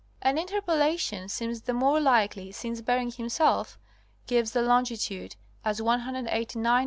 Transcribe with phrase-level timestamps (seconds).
[0.23, 3.77] An interpolation seems the more likely since Beriny himself
[4.25, 6.79] gives the longitude as 189° 55' E.